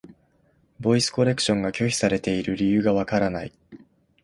[0.79, 3.53] ボイスコレクションが拒否されている理由がわからない。